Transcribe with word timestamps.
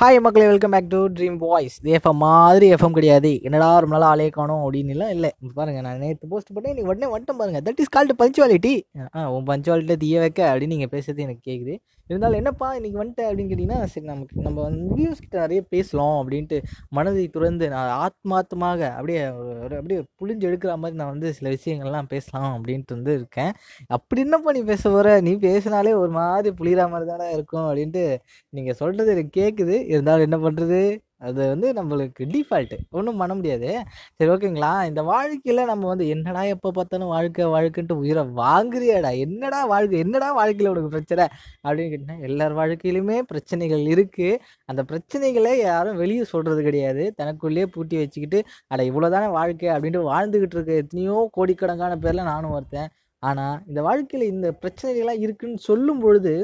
Hi 0.00 0.18
மக்களே 0.24 0.46
welcome 0.50 0.74
back 0.74 0.88
to 0.92 1.00
dream 1.16 1.36
voice 1.42 1.74
இது 1.80 1.90
FM 1.96 2.20
மாதிரி 2.24 2.66
எஃப்எம் 2.74 2.96
கிடையாது. 2.96 3.30
என்னடா 3.46 3.68
ரொம்ப 3.82 3.94
நாளாக 3.94 4.12
ஆளே 4.14 4.26
காணும் 4.36 4.62
அப்படின்னுலாம் 4.64 5.12
இல்லை. 5.16 5.30
பாருங்கள் 5.58 5.84
நான் 5.86 6.02
நேற்று 6.04 6.30
போஸ்ட் 6.32 6.52
பண்ணேன் 6.56 6.76
நீ 6.78 6.82
உடனே 6.90 7.08
வந்துட்டேன் 7.12 7.40
பாருங்கள் 7.40 7.64
தட் 7.66 7.80
இஸ் 7.84 7.94
கால்டு 7.96 8.14
பஞ்சுவாலிட்டி 8.22 8.74
ஆ 9.16 9.30
உன் 9.34 9.48
பஞ்சுவாலிட்டியில் 9.50 10.02
தீய 10.04 10.20
வைக்க 10.24 10.40
அப்படின்னு 10.52 10.74
நீங்கள் 10.74 10.94
பேசுறது 10.94 11.26
எனக்கு 11.26 11.44
கேட்குது 11.50 11.74
இருந்தாலும் 12.10 12.38
என்னப்பா 12.40 12.68
இன்னைக்கு 12.78 12.98
வந்துட்டேன் 13.00 13.28
அப்படின்னு 13.28 13.50
கேட்டிங்கன்னா 13.50 13.78
சரி 13.92 14.06
நமக்கு 14.06 14.42
நம்ம 14.46 14.58
வந்து 14.64 14.96
வியூஸ் 14.96 15.22
கிட்ட 15.24 15.36
நிறைய 15.44 15.60
பேசலாம் 15.74 16.16
அப்படின்ட்டு 16.20 16.56
மனதை 16.96 17.22
துறந்து 17.36 17.68
நான் 17.74 17.92
ஆத்மார்த்தமாக 18.04 18.80
அப்படியே 18.96 19.20
ஒரு 19.42 19.76
அப்படியே 19.78 20.00
புளிஞ்சு 20.20 20.48
எடுக்கிற 20.48 20.74
மாதிரி 20.82 20.98
நான் 21.02 21.12
வந்து 21.14 21.30
சில 21.38 21.48
விஷயங்கள்லாம் 21.56 22.10
பேசலாம் 22.14 22.50
அப்படின்ட்டு 22.56 22.96
வந்து 22.96 23.14
இருக்கேன். 23.20 23.52
அப்படி 23.96 24.20
என்னப்பா 24.26 24.56
நீ 24.58 24.62
பேச 24.72 24.82
போகிற 24.88 25.14
நீ 25.28 25.34
பேசினாலே 25.46 25.94
ஒரு 26.02 26.12
மாதிரி 26.18 26.52
புளிகிற 26.60 26.88
மாதிரி 26.94 27.08
தானே 27.12 27.28
இருக்கும் 27.36 27.66
அப்படின்ட்டு 27.68 28.04
நீங்கள் 28.52 28.78
சொல்கிறது 28.82 29.14
எனக்கு 29.16 29.34
கேட்குது 29.40 29.78
இருந்தாலும் 29.86 30.26
என்ன 30.28 30.38
பண்ணுறது 30.44 30.80
அது 31.28 31.40
வந்து 31.48 31.68
நம்மளுக்கு 31.72 32.22
டிஃபால்ட்டு 32.32 32.76
ஒன்றும் 32.90 33.20
பண்ண 33.20 33.32
முடியாது. 33.34 33.68
சரி 34.16 34.30
ஓகேங்களா? 34.34 34.70
இந்த 34.90 35.00
வாழ்க்கையில் 35.02 35.62
நம்ம 35.64 35.88
வந்து 35.88 36.06
என்னடா 36.14 36.42
எப்போ 36.54 36.68
பார்த்தாலும் 36.70 37.12
வாழ்க்கை 37.14 37.44
வாழ்க்கைன்ட்டு 37.54 37.98
உயிரை 38.02 38.22
வாங்குறியாடா. 38.40 39.10
என்னடா 39.26 39.60
வாழ்க்கை 39.64 39.98
என்னடா 40.04 40.28
வாழ்க்கையில் 40.32 40.70
உனக்கு 40.72 40.88
பிரச்சனை? 40.88 41.26
அப்படின்னு 41.66 41.90
கேட்டிங்கன்னா 41.92 42.26
எல்லார் 42.28 42.56
வாழ்க்கையிலுமே 42.60 43.18
பிரச்சனைகள் 43.32 43.84
இருக்குது 43.94 44.40
அந்த 44.66 44.82
பிரச்சனைகளை 44.90 45.52
யாரும் 45.60 45.96
வெளியே 45.96 46.24
சொல்கிறது 46.24 46.62
கிடையாது. 46.62 47.04
தனக்குள்ளேயே 47.20 47.66
பூட்டி 47.76 47.96
வச்சுக்கிட்டு 47.96 48.40
அட 48.66 48.82
இவ்வளோதானே 48.90 49.30
வாழ்க்கை? 49.38 49.70
அப்படின்ட்டு 49.76 50.02
வாழ்ந்துக்கிட்டு 50.12 50.58
இருக்க 50.58 50.74
எத்தனையோ 50.74 51.16
கோடிக்கணக்கான 51.38 51.96
பேரில் 51.96 52.30
நானும் 52.32 52.50
ஒருத்தன். 52.50 52.90
ஆனால் 53.22 53.58
இந்த 53.66 53.80
வாழ்க்கையில் 53.82 54.32
இந்த 54.34 54.48
பிரச்சனைகள்லாம் 54.62 55.22
இருக்குன்னு 55.24 55.58
சொல்லும் 55.68 56.00
பொழுது 56.00 56.34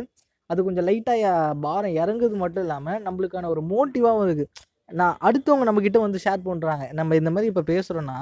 அது 0.50 0.64
கொஞ்சம் 0.64 0.86
லைட்டாக 0.86 1.32
பாரம் 1.60 1.96
இறங்குறது 1.96 2.36
மட்டும் 2.36 2.62
இல்லாமல் 2.62 3.00
நம்மளுக்கான 3.02 3.48
ஒரு 3.48 3.62
மோட்டிவாகவும் 3.70 4.24
இருக்குது 4.24 4.50
நான் 4.90 5.16
அடுத்தவங்க 5.20 5.64
நம்மக்கிட்ட 5.68 5.98
வந்து 5.98 6.18
ஷேர் 6.24 6.42
பண்ணுறாங்க 6.46 6.84
நம்ம 6.92 7.16
இந்த 7.16 7.30
மாதிரி 7.30 7.50
இப்போ 7.52 7.64
பேசுகிறோன்னா 7.72 8.18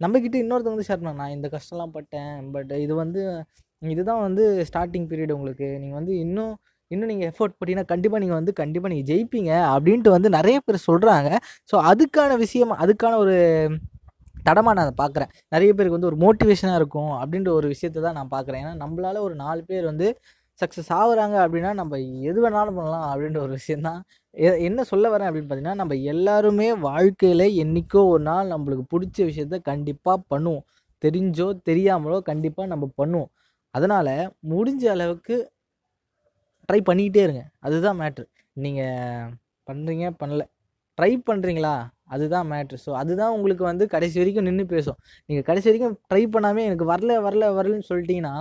நம்மக்கிட்ட 0.00 0.36
இன்னொருத்தவங்க 0.36 0.76
வந்து 0.76 0.88
ஷேர் 0.88 1.02
பண்ண 1.02 1.12
நான் 1.12 1.30
இந்த 1.30 1.48
கஷ்டம்லாம் 1.48 1.92
பட்டேன் 1.92 2.50
பட் 2.52 2.72
இது 2.78 2.94
வந்து 2.94 3.22
இதுதான் 3.82 4.22
வந்து 4.22 4.44
ஸ்டார்டிங் 4.68 5.06
பீரியட் 5.10 5.36
உங்களுக்கு. 5.36 5.68
நீங்கள் 5.78 5.98
வந்து 5.98 6.14
இன்னும் 6.18 6.54
இன்னும் 6.90 7.08
நீங்கள் 7.08 7.28
எஃபோர்ட் 7.28 7.54
போட்டிங்கன்னா 7.56 7.84
கண்டிப்பாக 7.84 8.20
நீங்கள் 8.20 8.38
வந்து 8.38 8.52
கண்டிப்பாக 8.52 8.90
நீங்கள் 8.94 9.08
ஜெயிப்பீங்க 9.10 9.52
அப்படின்ட்டு 9.74 10.10
வந்து 10.10 10.28
நிறைய 10.30 10.58
பேர் 10.60 10.86
சொல்கிறாங்க 10.86 11.30
ஸோ 11.72 11.76
அதுக்கான 11.90 12.36
விஷயம் 12.36 12.72
அதுக்கான 12.78 13.16
ஒரு 13.16 13.36
தடமாக 14.46 14.74
நான் 14.76 14.86
அதை 14.86 14.94
பார்க்குறேன் 15.00 15.30
நிறைய 15.48 15.70
பேருக்கு 15.72 15.96
வந்து 15.96 16.10
ஒரு 16.10 16.18
மோட்டிவேஷனாக 16.18 16.74
இருக்கும் 16.74 17.12
அப்படின்ற 17.20 17.50
ஒரு 17.52 17.66
விஷயத்தை 17.68 18.02
தான் 18.02 18.14
நான் 18.14 18.30
பார்க்குறேன் 18.30 18.60
ஏன்னா 18.62 18.74
நம்மளால் 18.82 19.18
ஒரு 19.18 19.34
நாலு 19.34 19.62
பேர் 19.64 19.84
வந்து 19.84 20.08
சக்ஸஸ் 20.60 20.90
ஆகுறாங்க 21.00 21.36
அப்படின்னா 21.44 21.70
நம்ம 21.80 21.98
எது 22.30 22.38
வேணாலும் 22.44 22.78
பண்ணலாம் 22.78 23.06
அப்படின்ற 23.10 23.38
ஒரு 23.46 23.52
விஷயந்தான் 23.60 24.00
என்ன 24.68 24.80
சொல்ல 24.90 25.06
வரேன் 25.14 25.28
அப்படின்னு 25.28 25.48
பார்த்தீங்கன்னா 25.48 25.80
நம்ம 25.82 25.96
எல்லாருமே 26.12 26.68
வாழ்க்கையில் 26.88 27.46
என்றைக்கோ 27.64 28.02
ஒரு 28.12 28.22
நாள் 28.30 28.52
நம்மளுக்கு 28.54 28.84
பிடிச்ச 28.94 29.18
விஷயத்த 29.30 29.58
கண்டிப்பாக 29.70 30.18
பண்ணுவோம். 30.32 30.64
தெரிஞ்சோ 31.02 31.48
தெரியாமலோ 31.68 32.18
கண்டிப்பாக 32.30 32.70
நம்ம 32.72 32.84
பண்ணுவோம். 33.00 33.30
அதனால் 33.74 34.12
முடிஞ்ச 34.52 34.84
அளவுக்கு 34.94 35.36
ட்ரை 36.68 36.80
பண்ணிக்கிட்டே 36.88 37.22
இருங்க. 37.26 37.42
அதுதான் 37.66 37.98
மேட்ரு 38.00 38.24
நீங்கள் 38.56 39.28
பண்ணுறீங்க 39.66 40.06
பண்ணல. 40.22 40.42
ட்ரை 40.98 41.12
பண்ணுறீங்களா 41.28 41.74
அதுதான் 42.14 42.46
மேட்ரு 42.52 42.78
ஸோ 42.84 42.90
அதுதான் 43.00 43.34
உங்களுக்கு 43.36 43.64
வந்து 43.70 43.84
கடைசி 43.94 44.16
வரைக்கும் 44.20 44.46
நின்று 44.48 44.64
பேசும். 44.74 44.98
நீங்கள் 45.28 45.46
கடைசி 45.50 45.66
வரைக்கும் 45.70 45.96
ட்ரை 46.10 46.22
பண்ணாமே 46.36 46.62
எனக்கு 46.68 46.86
வரல 46.92 47.12
வரல 47.26 47.44
வரலன்னு 47.58 47.88
சொல்லிட்டீங்கன்னா 47.90 48.34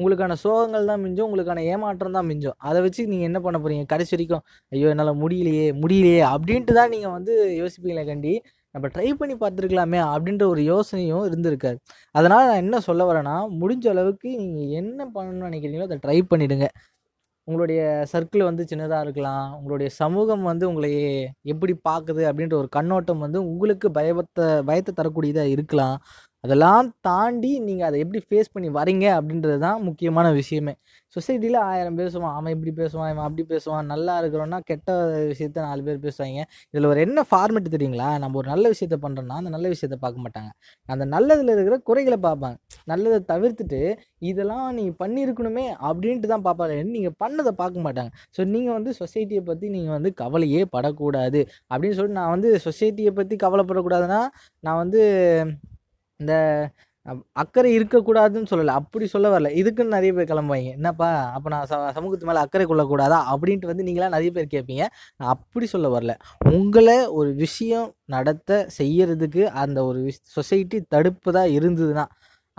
உங்களுக்கான 0.00 0.36
சோகங்கள் 0.44 0.88
தான் 0.90 1.02
மிஞ்சும் 1.04 1.26
உங்களுக்கான 1.28 1.64
ஏமாற்றம் 1.72 2.16
தான் 2.18 2.28
மிஞ்சும். 2.30 2.56
அதை 2.68 2.78
வச்சு 2.86 3.02
நீங்கள் 3.12 3.28
என்ன 3.30 3.38
பண்ண 3.46 3.58
போகிறீங்க 3.64 3.84
கடைசி 3.92 4.14
வரைக்கும் 4.16 4.44
ஐயோ 4.74 4.88
என்னால் 4.94 5.12
முடியலையே 5.22 5.66
முடியலையே 5.82 6.22
அப்படின்ட்டு 6.34 6.78
தான் 6.80 6.92
நீங்கள் 6.94 7.14
வந்து 7.16 7.34
யோசிப்பீங்களே 7.62 8.04
கண்டி. 8.12 8.34
நம்ம 8.74 8.88
ட்ரை 8.94 9.08
பண்ணி 9.20 9.34
பார்த்துருக்கலாமே 9.42 10.00
அப்படின்ற 10.12 10.44
ஒரு 10.52 10.62
யோசனையும் 10.72 11.24
இருந்திருக்காரு 11.30 11.78
அதனால் 12.18 12.48
நான் 12.50 12.62
என்ன 12.64 12.80
சொல்ல 12.88 13.04
வரேன்னா 13.10 13.36
முடிஞ்ச 13.62 13.86
அளவுக்கு 13.94 14.28
நீங்கள் 14.42 14.72
என்ன 14.80 15.00
பண்ணணும்னு 15.16 15.48
நினைக்கிறீங்களோ 15.48 15.88
அதை 15.88 15.98
ட்ரை 16.04 16.18
பண்ணிடுங்க. 16.32 16.68
உங்களுடைய 17.48 17.80
சர்க்கிள் 18.12 18.48
வந்து 18.48 18.62
சின்னதாக 18.70 19.04
இருக்கலாம். 19.06 19.46
உங்களுடைய 19.58 19.88
சமூகம் 20.00 20.44
வந்து 20.50 20.64
உங்களை 20.70 20.90
எப்படி 21.52 21.74
பார்க்குது 21.88 22.22
அப்படின்ற 22.30 22.54
ஒரு 22.62 22.68
கண்ணோட்டம் 22.76 23.24
வந்து 23.26 23.38
உங்களுக்கு 23.50 23.88
பயபத்தை 23.98 24.46
பயத்தை 24.68 24.92
தரக்கூடியதாக 25.00 25.54
இருக்கலாம். 25.54 25.96
அதெல்லாம் 26.44 26.86
தாண்டி 27.06 27.50
நீங்கள் 27.66 27.86
அதை 27.88 27.96
எப்படி 28.02 28.20
ஃபேஸ் 28.28 28.50
பண்ணி 28.54 28.68
வரீங்க 28.76 29.06
அப்படின்றது 29.16 29.56
தான் 29.64 29.78
முக்கியமான 29.88 30.26
விஷயமே. 30.38 30.72
சொசைட்டியில் 31.16 31.58
ஆயிரம் 31.70 31.98
பேசுவான் 32.00 32.34
அவன் 32.38 32.52
இப்படி 32.54 32.72
பேசுவான் 32.80 33.08
இவன் 33.12 33.26
அப்படி 33.26 33.44
பேசுவான் 33.52 33.90
நல்லா 33.92 34.14
இருக்கிறோன்னா 34.20 34.58
கெட்ட 34.70 34.90
விஷயத்த 35.32 35.64
நாலு 35.66 35.82
பேர் 35.86 35.98
பேசுவாங்க. 36.06 36.42
இதில் 36.72 36.88
ஒரு 36.90 37.00
என்ன 37.06 37.24
ஃபார்மெட் 37.30 37.68
தெரியுங்களா? 37.74 38.08
நம்ம 38.22 38.38
ஒரு 38.42 38.48
நல்ல 38.52 38.66
விஷயத்த 38.74 38.98
பண்ணுறோன்னா 39.04 39.36
அந்த 39.42 39.50
நல்ல 39.56 39.68
விஷயத்த 39.74 39.96
பார்க்க 40.04 40.24
மாட்டாங்க. 40.26 40.50
அந்த 40.88 41.06
நல்லதில் 41.14 41.52
இருக்கிற 41.54 41.78
குறைகளை 41.90 42.18
பார்ப்பாங்க. 42.28 42.56
நல்லதை 42.92 43.18
தவிர்த்துட்டு 43.32 43.80
இதெல்லாம் 44.30 44.66
நீங்கள் 44.78 44.98
பண்ணியிருக்கணுமே 45.02 45.66
அப்படின்ட்டு 45.90 46.30
தான் 46.34 46.46
பார்ப்பாங்க. 46.48 46.76
நீங்கள் 46.96 47.16
பண்ணதை 47.24 47.52
பார்க்க 47.62 47.86
மாட்டாங்க. 47.88 48.12
ஸோ 48.38 48.40
நீங்கள் 48.54 48.76
வந்து 48.78 48.92
சொசைட்டியை 49.02 49.42
பற்றி 49.50 49.68
நீங்கள் 49.76 49.96
வந்து 49.98 50.12
கவலையே 50.22 50.62
படக்கூடாது. 50.76 51.42
அப்படின்னு 51.72 51.98
சொல்லிட்டு 51.98 52.20
நான் 52.22 52.34
வந்து 52.36 52.50
சொசைட்டியை 52.68 53.12
பற்றி 53.20 53.36
கவலைப்படக்கூடாதுன்னா 53.44 54.22
நான் 54.64 54.80
வந்து 54.84 55.02
இந்த 56.20 56.34
அப்- 57.08 57.22
அக்கறை 57.32 57.78
இருக்கக்கூடாதுன்னு 57.78 58.46
சொல்லலை. 58.50 58.66
அப்படி 58.66 59.06
சொல்ல 59.06 59.38
வரல. 59.38 59.42
இதுக்குன்னு 59.42 59.94
நிறைய 59.96 60.12
பேர் 60.12 60.30
கிளம்புவாங்க. 60.30 60.64
என்னப்பா? 60.70 61.30
அப்போ 61.32 61.48
நான் 61.50 61.66
ச 61.70 61.96
சமூகத்து 61.96 62.24
மேலே 62.24 62.38
அக்கறை 62.38 62.66
கொள்ளக்கூடாதா? 62.66 63.18
அப்படின்ட்டு 63.32 63.66
வந்து 63.66 63.84
நீங்களாம் 63.84 64.14
நிறைய 64.16 64.30
பேர் 64.30 64.52
கேட்பீங்க 64.54 64.84
நான் 65.16 65.28
அப்படி 65.28 65.66
சொல்ல 65.66 66.00
வரல. 66.00 66.14
உங்களை 66.50 67.06
ஒரு 67.06 67.34
விஷயம் 67.34 67.92
நடத்த 68.04 68.68
செய்யறதுக்கு 68.78 69.44
அந்த 69.44 69.84
ஒரு 69.84 70.00
விஷ் 70.00 70.20
சொசைட்டி 70.22 70.80
தடுப்பு 70.88 71.32
தான் 71.32 71.48
இருந்ததுன்னா 71.48 72.04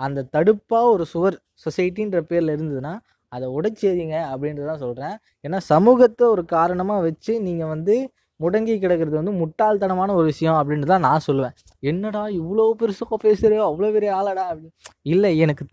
அந்த 0.00 0.28
தடுப்பாக 0.36 0.90
ஒரு 0.94 1.04
சுவர் 1.04 1.42
சொசைட்டின்ற 1.64 2.20
பேரில் 2.20 2.54
இருந்ததுன்னா 2.56 2.98
அதை 3.28 3.48
உடைச்சேரிங்க 3.48 4.16
அப்படின்றதான் 4.32 4.76
சொல்கிறேன் 4.76 5.16
ஏன்னா 5.48 5.56
சமூகத்தை 5.56 6.26
ஒரு 6.28 6.44
காரணமாக 6.44 7.00
வச்சு 7.00 7.40
நீங்கள் 7.40 7.68
வந்து 7.68 7.96
முடங்கி 8.42 8.74
கிடக்கிறது 8.84 9.16
வந்து 9.20 9.34
முட்டாள்தனமான 9.40 10.14
ஒரு 10.18 10.26
விஷயம் 10.32 10.58
அப்படின்னு 10.60 10.90
தான் 10.92 11.04
நான் 11.08 11.24
சொல்லுவேன். 11.26 11.54
என்னடா 11.90 12.22
இவ்வளோ 12.40 12.64
பெருசாக 12.80 13.18
பேசுகிற 13.24 13.60
அவ்வளோ 13.68 13.90
பெரிய 13.96 14.10
ஆளடா 14.18 14.44
அப்படின்னு. 14.52 14.74
இல்லை 15.12 15.30
எனக்கு 15.44 15.64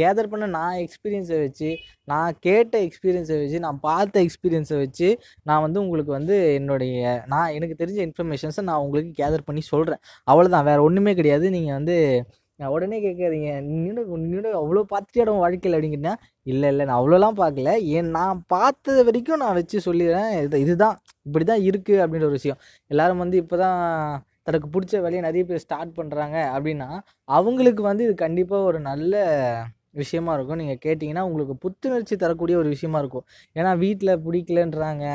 கேதர் 0.00 0.30
பண்ண 0.32 0.46
நான் 0.58 0.80
எக்ஸ்பீரியன்ஸை 0.84 1.38
வச்சு 1.44 1.70
நான் 2.12 2.38
கேட்ட 2.46 2.74
எக்ஸ்பீரியன்ஸை 2.86 3.36
வச்சு 3.42 3.60
நான் 3.66 3.78
பார்த்த 3.88 4.24
எக்ஸ்பீரியன்ஸை 4.26 4.78
வச்சு 4.84 5.08
நான் 5.50 5.64
வந்து 5.66 5.78
உங்களுக்கு 5.84 6.12
வந்து 6.18 6.36
என்னுடைய 6.58 7.14
நான் 7.34 7.54
எனக்கு 7.58 7.76
தெரிஞ்ச 7.82 8.00
இன்ஃபர்மேஷன்ஸை 8.08 8.64
நான் 8.70 8.82
உங்களுக்கு 8.86 9.12
கேதர் 9.22 9.46
பண்ணி 9.48 9.64
சொல்கிறேன் 9.72 10.02
அவ்வளோதான் 10.32 10.68
வேறு 10.70 10.86
ஒன்றுமே 10.88 11.14
கிடையாது. 11.20 11.46
நீங்கள் 11.56 11.78
வந்து 11.78 11.96
நான் 12.60 12.72
உடனே 12.74 12.98
கேட்காதீங்க. 13.04 13.48
நின்று 13.70 14.02
நின்று 14.20 14.50
அவ்வளோ 14.60 14.82
பார்த்துட்டே 14.92 15.24
உன் 15.32 15.42
வாழ்க்கையில் 15.44 15.76
அப்படிங்கன்னா 15.78 16.12
இல்லை 16.52 16.68
இல்லை 16.72 16.84
நான் 16.88 16.98
அவ்வளோலாம் 17.00 17.36
பார்க்கல 17.40 17.72
ஏன் 17.96 18.08
நான் 18.18 18.38
பார்த்தது 18.54 19.00
வரைக்கும் 19.08 19.42
நான் 19.42 19.56
வச்சு 19.58 19.78
சொல்லிடுறேன். 19.88 20.30
இது 20.46 20.60
இதுதான் 20.64 20.96
இப்படி 21.26 21.46
தான் 21.50 21.64
இருக்குது 21.70 22.02
அப்படின்ற 22.04 22.28
ஒரு 22.30 22.38
விஷயம். 22.40 22.60
எல்லோரும் 22.92 23.22
வந்து 23.24 23.36
இப்போ 23.42 23.56
தான் 23.64 23.80
தனக்கு 24.48 24.68
பிடிச்ச 24.74 24.94
வேலையை 25.04 25.22
நிறைய 25.28 25.42
பேர் 25.48 25.64
ஸ்டார்ட் 25.66 25.92
பண்ணுறாங்க 25.98 26.36
அப்படின்னா 26.56 26.88
அவங்களுக்கு 27.38 27.82
வந்து 27.90 28.04
இது 28.08 28.14
கண்டிப்பாக 28.26 28.68
ஒரு 28.70 28.80
நல்ல 28.90 29.14
விஷயமா 30.02 30.32
இருக்கும். 30.36 30.60
நீங்கள் 30.62 30.80
கேட்டிங்கன்னா 30.86 31.26
உங்களுக்கு 31.28 31.54
புத்துணர்ச்சி 31.64 32.16
தரக்கூடிய 32.24 32.56
ஒரு 32.62 32.70
விஷயமா 32.74 32.98
இருக்கும். 33.02 33.26
ஏன்னா 33.56 33.70
வீட்டில் 33.84 34.20
பிடிக்கலன்றாங்க. 34.26 35.06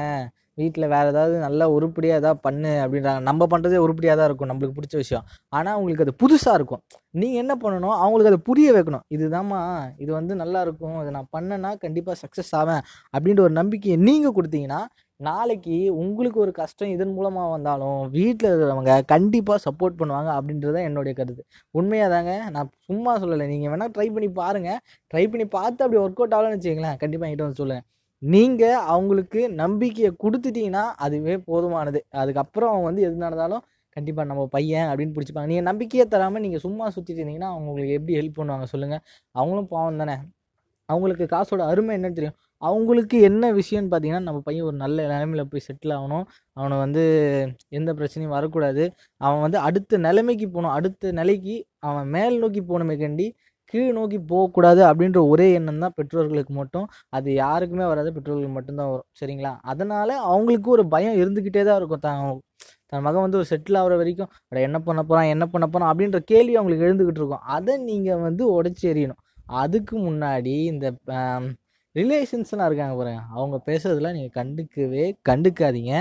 வீட்டில் 0.58 0.88
வேறு 0.94 1.10
ஏதாவது 1.14 1.36
நல்லா 1.46 1.66
உருப்படியாக 1.76 2.22
ஏதாவது 2.22 2.40
பண்ணு 2.48 2.72
அப்படின்றாங்க. 2.84 3.22
நம்ம 3.30 3.48
பண்ணுறதே 3.54 3.82
உருப்படியாக 3.86 4.18
தான் 4.20 4.30
இருக்கும் 4.30 4.50
நம்மளுக்கு 4.52 4.78
பிடிச்ச 4.80 4.96
விஷயம். 5.04 5.26
ஆனால் 5.58 5.74
அவங்களுக்கு 5.76 6.06
அது 6.06 6.16
புதுசாக 6.24 6.58
இருக்கும். 6.60 6.82
நீங்கள் 7.22 7.42
என்ன 7.44 7.54
பண்ணணும்? 7.64 7.96
அவங்களுக்கு 8.04 8.32
அதை 8.34 8.42
புரிய 8.50 8.68
வைக்கணும். 8.78 9.06
இதுதாம்மா 9.18 9.62
இது 10.04 10.12
வந்து 10.20 10.36
நல்லா 10.42 10.60
இருக்கும் 10.68 10.98
இதை 11.04 11.14
நான் 11.20 11.32
பண்ணேன்னா 11.38 11.72
கண்டிப்பாக 11.86 12.18
சக்ஸஸ் 12.24 12.54
ஆவேன் 12.62 12.84
அப்படின்ற 13.16 13.42
ஒரு 13.48 13.56
நம்பிக்கையை 13.62 13.98
நீங்கள் 14.10 14.36
கொடுத்தீங்கன்னா 14.40 14.82
நாளைக்கு 15.20 15.76
உங்களுக்கு 16.04 16.38
ஒரு 16.44 16.52
கஷ்டம் 16.60 16.92
இதன் 16.94 17.14
மூலமாக 17.18 17.50
வந்தாலும் 17.56 18.00
வீட்டில் 18.16 18.48
இருக்கிறவங்க 18.52 18.94
கண்டிப்பாக 19.12 19.60
சப்போர்ட் 19.66 20.00
பண்ணுவாங்க 20.00 20.30
அப்படின்றது 20.38 20.74
தான் 20.78 20.88
என்னுடைய 20.90 21.14
கருத்து. 21.20 21.44
உண்மையாக 21.80 22.10
தாங்க 22.16 22.32
நான் 22.56 22.72
சும்மா 22.88 23.12
சொல்லலை. 23.24 23.48
நீங்கள் 23.54 23.72
வேணால் 23.74 23.94
ட்ரை 23.96 24.08
பண்ணி 24.16 24.30
பாருங்கள் 24.42 24.80
ட்ரை 25.14 25.24
பண்ணி 25.34 25.46
பார்த்து 25.58 25.84
அப்படி 25.86 26.02
ஒர்க் 26.04 26.22
அவுட் 26.22 26.36
ஆகலன்னு 26.38 26.58
வச்சுக்கங்களேன். 26.58 26.98
கண்டிப்பாக 27.04 27.28
என்கிட்ட 27.30 27.48
வந்து 27.48 27.62
சொல்லுங்கள் 27.64 27.86
நீங்கள் 28.22 28.82
அவங்களுக்கு 28.94 29.42
நம்பிக்கையை 29.62 30.12
கொடுத்துட்டீங்கன்னா 30.24 30.84
அதுவே 31.06 31.36
போதுமானது. 31.50 32.00
அதுக்கப்புறம் 32.22 32.72
அவங்க 32.72 32.88
வந்து 32.90 33.06
எது 33.08 33.16
நடந்தாலும் 33.26 33.64
கண்டிப்பாக 33.98 34.28
நம்ம 34.32 34.44
பையன் 34.56 34.88
அப்படின்னு 34.90 35.16
பிடிச்சிப்பாங்க. 35.16 35.50
நீங்கள் 35.54 35.68
நம்பிக்கையே 35.70 36.06
தராமல் 36.14 36.44
நீங்கள் 36.46 36.64
சும்மா 36.66 36.86
சுற்றிட்டு 36.96 37.22
இருந்தீங்கன்னா 37.22 37.50
அவங்க 37.54 37.68
உங்களுக்கு 37.72 37.98
எப்படி 38.00 38.16
ஹெல்ப் 38.20 38.38
பண்ணுவாங்க 38.40 38.68
சொல்லுங்கள் 38.74 39.04
அவங்களும் 39.36 39.70
பாவம் 39.74 40.00
தானே. 40.04 40.16
அவங்களுக்கு 40.90 41.26
காசோட 41.34 41.62
அருமை 41.72 41.92
என்னன்னு 41.98 42.18
தெரியும். 42.20 42.38
அவங்களுக்கு 42.62 43.18
என்ன 43.30 43.44
விஷயம்னு 43.60 43.92
பார்த்தீங்கன்னா 43.92 44.24
நம்ம 44.28 44.40
பையன் 44.48 44.66
ஒரு 44.70 44.78
நல்ல 44.84 44.98
நிலைமையில் 45.14 45.50
போய் 45.52 45.66
செட்டில் 45.68 45.94
ஆகணும். 45.98 46.26
அவனை 46.58 46.76
வந்து 46.78 47.04
எந்த 47.70 47.92
பிரச்சனையும் 48.00 48.36
வரக்கூடாது. 48.38 48.84
அவன் 49.22 49.44
வந்து 49.46 49.58
அடுத்த 49.68 49.98
நிலைமைக்கு 50.08 50.48
போகணும். 50.50 50.76
அடுத்த 50.80 51.12
நிலைக்கு 51.12 51.56
அவன் 51.90 52.10
மேல் 52.10 52.38
நோக்கி 52.40 52.62
போகணுமே 52.62 52.98
கண்டி 53.04 53.28
கீழ் 53.72 53.96
நோக்கி 53.98 54.18
போகக்கூடாது 54.32 54.82
அப்படின்ற 54.90 55.20
ஒரே 55.34 55.48
எண்ணம் 55.58 55.84
தான் 55.84 55.96
பெற்றோர்களுக்கு 56.00 56.54
மட்டும். 56.62 56.88
அது 57.18 57.30
யாருக்குமே 57.44 57.86
வராது 57.92 58.10
பெற்றோர்களுக்கு 58.18 58.56
மட்டும்தான் 58.58 58.92
வரும். 58.94 59.08
சரிங்களா? 59.22 59.54
அதனால் 59.74 60.14
அவங்களுக்கு 60.32 60.70
ஒரு 60.78 60.86
பயம் 60.96 61.20
இருந்துக்கிட்டே 61.22 61.64
தான் 61.70 61.80
இருக்கும். 61.82 62.06
தான் 62.08 62.22
தன் 62.92 63.04
மகன் 63.08 63.26
வந்து 63.26 63.40
ஒரு 63.42 63.48
செட்டில் 63.52 63.78
ஆகிற 63.82 63.96
வரைக்கும் 64.02 64.32
என்ன 64.68 64.80
பண்ண 64.88 65.02
போகிறான் 65.10 65.30
என்ன 65.34 65.46
பண்ண 65.54 65.66
போகிறான் 65.74 65.92
அப்படின்ற 65.92 66.20
கேள்வி 66.32 66.56
அவங்களுக்கு 66.60 66.88
எழுந்துக்கிட்டு 66.88 67.22
இருக்கும். 67.22 67.46
அதை 67.58 67.74
நீங்கள் 67.90 68.24
வந்து 68.28 68.44
உடச்சி 68.58 68.86
எறியணும். 68.94 69.22
அதுக்கு 69.64 69.96
முன்னாடி 70.08 70.56
இந்த 70.72 70.86
ரிலேஷன்ஸ்லாம் 71.96 72.68
இருக்காங்க 72.70 72.96
பாருங்க. 73.00 73.22
அவங்க 73.38 73.58
பேசுறதுலாம் 73.70 74.16
நீங்கள் 74.18 74.36
கண்டுக்கவே 74.40 75.06
கண்டுக்காதீங்க. 75.30 75.94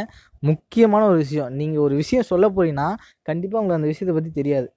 முக்கியமான 0.50 1.02
ஒரு 1.12 1.18
விஷயம். 1.24 1.50
நீங்கள் 1.60 1.84
ஒரு 1.86 1.94
விஷயம் 2.02 2.28
சொல்ல 2.32 2.48
போறீங்கன்னா 2.56 2.88
கண்டிப்பாக 3.30 3.60
உங்களுக்கு 3.62 3.80
அந்த 3.80 3.90
விஷயத்தை 3.92 4.14
பற்றி 4.18 4.32
தெரியாது. 4.40 4.68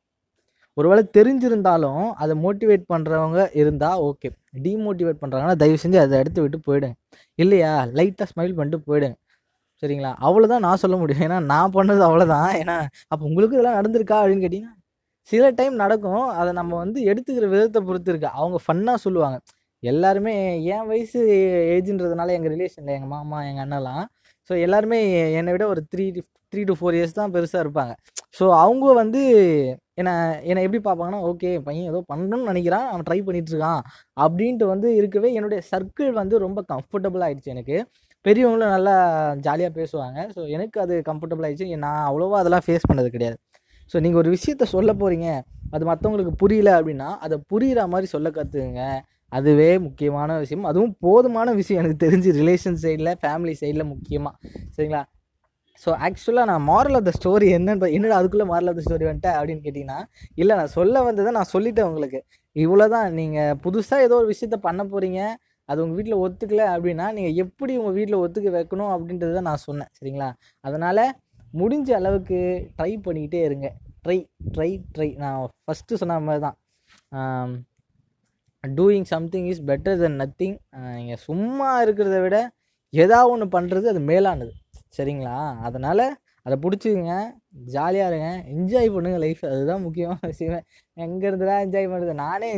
ஒருவேளை 0.78 1.04
தெரிஞ்சிருந்தாலும் 1.18 2.04
அதை 2.22 2.34
மோட்டிவேட் 2.46 2.86
பண்ணுறவங்க 2.94 3.42
இருந்தால் 3.62 4.00
ஓகே 4.08 4.30
டீமோட்டிவேட் 4.66 5.20
பண்ணுறாங்கன்னா 5.24 5.58
தயவு 5.64 5.82
செஞ்சு 5.84 6.00
அதை 6.04 6.20
எடுத்து 6.24 6.44
விட்டு 6.44 6.60
போயிடுங்க 6.68 6.96
இல்லையா? 7.40 7.74
லைட்டாக 7.98 8.28
ஸ்மைல் 8.32 8.56
பண்ணிட்டு 8.60 8.80
போயிடுங்க 8.90 9.18
சரிங்களா? 9.84 10.12
அவ்வளோதான் 10.28 10.66
நான் 10.68 10.82
சொல்ல 10.84 10.96
முடியும். 11.02 11.24
ஏன்னா 11.28 11.38
நான் 11.54 11.74
பண்ணது 11.78 12.02
அவ்வளோதான் 12.08 12.50
ஏன்னா 12.62 12.76
அப்போ 13.12 13.24
உங்களுக்கு 13.30 13.56
இதெல்லாம் 13.58 13.80
நடந்திருக்கா 13.80 14.18
அப்படின்னு 14.22 14.44
கேட்டிங்கன்னா 14.46 14.76
சில 15.32 15.44
டைம் 15.60 15.76
நடக்கும். 15.84 16.26
அதை 16.40 16.52
நம்ம 16.60 16.74
வந்து 16.84 17.00
எடுத்துக்கிற 17.12 17.46
விதத்தை 17.54 17.82
பொறுத்து 17.90 18.12
இருக்கு. 18.14 18.30
அவங்க 18.40 18.58
ஃபன்னாக 18.66 18.98
சொல்லுவாங்க. 19.06 19.38
எல்லாருமே 19.84 20.34
என் 20.74 20.88
வயசு 20.92 21.20
ஏஜ்ன்றதுனால 21.76 22.34
எங்கள் 22.38 22.54
ரிலேஷனில் 22.56 22.96
எங்கள் 22.98 23.14
மாமா 23.16 23.38
எங்கள் 23.50 23.64
அண்ணெல்லாம் 23.66 24.04
ஸோ 24.50 24.54
எல்லாருமே 24.66 24.98
என்னை 25.40 25.52
விட 25.56 25.66
ஒரு 25.74 25.82
three 25.92 26.06
three 26.54 26.64
to 26.70 26.76
four 26.80 26.98
years 27.00 27.18
தான் 27.20 27.34
பெருசாக 27.36 27.64
இருப்பாங்க. 27.66 27.94
ஸோ 28.40 28.46
அவங்க 28.64 28.86
வந்து 29.02 29.22
என்னை 30.02 30.14
என்னை 30.50 30.62
எப்படி 30.66 30.80
பார்ப்பாங்கன்னா 30.88 31.22
ஓகே 31.30 31.50
பையன் 31.68 31.90
ஏதோ 31.92 32.00
பண்ணணும்னு 32.12 32.50
நினைக்கிறான் 32.52 32.88
அவன் 32.92 33.06
ட்ரை 33.08 33.20
பண்ணிட்டு 33.28 33.52
இருக்கான் 33.54 33.82
அப்படின்ட்டு 34.26 34.68
வந்து 34.74 34.88
இருக்கவே 35.00 35.30
என்னுடைய 35.38 35.62
சர்க்கிள் 35.72 36.12
வந்து 36.22 36.38
ரொம்ப 36.46 36.60
கம்ஃபர்டபுள் 36.74 37.26
ஆகிடுச்சு 37.28 37.54
எனக்கு. 37.56 37.78
பெரியவங்களும் 38.26 38.74
நல்லா 38.76 38.96
ஜாலியாக 39.46 39.72
பேசுவாங்க. 39.80 40.20
ஸோ 40.36 40.42
எனக்கு 40.56 40.78
அது 40.84 40.94
கம்ஃபர்டபுள் 41.10 41.46
ஆகிடுச்சு 41.48 41.82
நான் 41.86 42.06
அவ்வளோவா 42.10 42.38
அதெல்லாம் 42.42 42.66
ஃபேஸ் 42.68 42.90
பண்ணது 42.92 43.10
கிடையாது. 43.16 43.38
ஸோ 43.94 44.00
நீங்கள் 44.04 44.22
ஒரு 44.22 44.30
விஷயத்த 44.36 44.66
சொல்ல 44.76 44.92
போகிறீங்க 45.02 45.28
அது 45.76 45.84
மற்றவங்களுக்கு 45.90 46.34
புரியல 46.44 46.70
அப்படின்னா 46.80 47.10
அதை 47.26 47.36
புரிகிற 47.52 47.82
மாதிரி 47.94 48.08
சொல்ல 48.16 48.28
கற்றுக்குங்க 48.38 48.84
அதுவே 49.32 49.70
முக்கியமான 49.88 50.38
விஷயம். 50.44 50.66
அதுவும் 50.72 50.96
போதுமான 51.06 51.54
விஷயம். 51.60 51.82
எனக்கு 51.84 52.00
தெரிஞ்சு 52.06 52.32
ரிலேஷன் 52.42 52.80
சைடில் 52.84 53.12
ஃபேமிலி 53.22 53.54
சைடில் 53.62 53.92
முக்கியமாக 53.94 54.36
சரிங்களா? 54.76 55.02
ஸோ 55.82 55.90
ஆக்சுவலாக 56.06 56.48
நான் 56.52 56.66
மாரல் 56.72 56.96
ஆஃப் 56.98 57.08
த 57.08 57.12
ஸ்டோரி 57.18 57.48
என்னன்னு 57.58 57.88
என்னடா 57.98 58.18
அதுக்குள்ளே 58.20 58.46
மாரல் 58.52 58.70
ஆஃப் 58.72 58.78
த 58.80 58.84
ஸ்டோரி 58.88 59.06
வந்துட்டேன் 59.10 59.38
அப்படின்னு 59.40 59.64
கேட்டிங்கன்னா 59.66 60.00
இல்லை 60.42 60.54
நான் 60.60 60.74
சொல்ல 60.78 61.02
வந்ததை 61.08 61.32
நான் 61.38 61.52
சொல்லிட்டேன் 61.54 61.88
உங்களுக்கு. 61.92 62.20
இவ்வளோ 62.56 62.86
தான் 62.96 63.08
நீங்கள் 63.20 63.58
புதுசாக 63.66 64.06
ஏதோ 64.08 64.16
ஒரு 64.22 64.28
விஷயத்த 64.34 64.58
பண்ண 64.68 64.82
போகிறீங்க 64.94 65.22
அது 65.70 65.82
உங்கள் 65.84 65.98
வீட்டில் 66.00 66.22
ஒத்துக்கல 66.26 66.64
அப்படின்னா 66.76 67.06
நீங்கள் 67.18 67.38
எப்படி 67.44 67.74
உங்கள் 67.82 67.96
வீட்டில் 67.98 68.22
ஒத்துக்க 68.24 68.50
வைக்கணும் 68.58 68.92
அப்படின்றத 68.96 69.42
நான் 69.50 69.64
சொன்னேன். 69.68 69.92
சரிங்களா? 69.98 70.30
அதனால் 70.64 71.04
முடிஞ்ச 71.62 71.90
அளவுக்கு 72.00 72.40
ட்ரை 72.78 72.92
பண்ணிக்கிட்டே 73.06 73.42
இருங்க. 73.48 73.68
ட்ரை 74.06 74.18
ட்ரை 74.56 74.72
ட்ரை 74.96 75.10
நான் 75.24 75.38
ஃபஸ்ட்டு 75.66 76.00
சொன்ன 76.02 76.20
மாதிரி 76.28 76.44
தான். 76.48 76.58
Doing 78.64 79.08
something 79.14 79.48
is 79.52 79.64
better 79.70 80.02
than 80.04 80.20
nothing 80.24 80.58
நீங்கள் 80.98 81.22
சும்மா 81.28 81.70
இருக்கிறத 81.86 82.20
விட 82.26 82.38
ஏதாவது 82.94 83.32
ஒன்று 83.34 83.48
பண்ணுறது 83.56 83.88
அது 83.94 84.02
மேலானது. 84.12 84.54
சரிங்களா? 84.98 85.36
அதனால் 85.60 86.06
அதை 86.44 86.58
பிடிச்சிக்குங்க. 86.62 87.14
ஜாலியாக 87.66 88.10
இருங்க. 88.10 88.30
என்ஜாய் 88.54 88.94
பண்ணுங்க 88.94 89.18
லைஃப் 89.18 89.46
அதுதான் 89.46 89.82
முக்கியமான 89.82 90.20
விஷயமே. 90.34 90.60
எங்கேருந்துடா 90.98 91.56
என்ஜாய் 91.66 91.90
பண்ணுறது 91.92 92.14
நானே 92.14 92.50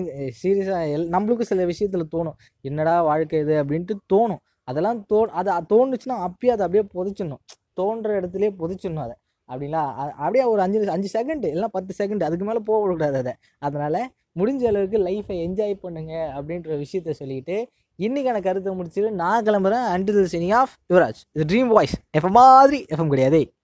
சீரியஸாக 0.44 0.94
எல் 0.96 1.08
நம்மளுக்கும் 1.10 1.42
சில 1.42 1.66
விஷயத்தில் 1.66 2.08
தோணும். 2.16 2.38
என்னடா 2.62 3.02
வாழ்க்கை 3.02 3.40
இது 3.40 3.64
அப்படின்ட்டு 3.64 3.96
தோணும். 4.14 4.42
அதெல்லாம் 4.64 5.06
தோ 5.14 5.26
அது 5.32 5.52
தோணுச்சுன்னா 5.76 6.18
அப்பயே 6.28 6.52
அதை 6.56 6.64
அப்படியே 6.66 6.86
புதைச்சிடணும். 6.96 7.42
தோன்ற 7.74 8.20
இடத்துலேயே 8.20 8.52
புதைச்சிடணும் 8.60 9.06
அதை. 9.06 9.16
அப்படிங்களா? 9.50 9.81
அப்படியே 10.18 10.44
ஒரு 10.44 10.62
அஞ்சு 10.62 10.92
அஞ்சு 10.92 11.10
செகண்ட் 11.20 11.46
இல்லை 11.46 11.68
பத்து 11.72 11.94
செகண்ட் 11.98 12.24
அதுக்கு 12.24 12.46
மேலே 12.46 12.60
போகக்கூடாது 12.66 13.18
அதை. 13.18 13.34
அதனால் 13.58 14.00
முடிஞ்ச 14.40 14.64
அளவுக்கு 14.66 14.98
லைஃப்பை 14.98 15.38
என்ஜாய் 15.48 15.76
பண்ணுங்க 15.76 16.14
அப்படின்ற 16.36 16.72
விஷயத்த 16.78 17.12
சொல்லிட்டு 17.12 17.58
இன்னைக்கான 18.00 18.42
கருத்தை 18.42 18.74
முடிச்சுட்டு 18.74 19.09
நான் 19.09 19.44
கிளம்புறேன். 19.44 19.86
அண்டில் 19.95 20.27
சினி 20.31 20.53
ஆஃப் 20.53 20.74
யுவராஜ் 20.94 21.21
இது 21.31 21.45
ட்ரீம் 21.51 21.68
வாய்ஸ் 21.68 21.94
எஃப்எம் 22.18 22.39
மாதிரி 22.39 22.86
எஃப்எம் 22.95 23.12
கிடையாதே. 23.13 23.56